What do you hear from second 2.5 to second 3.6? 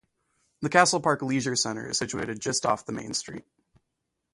off the main street.